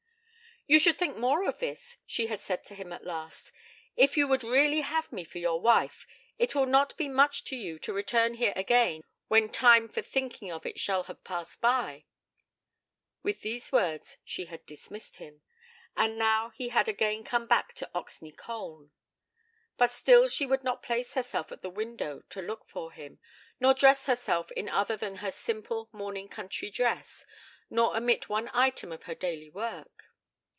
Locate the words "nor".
23.59-23.73, 27.69-27.97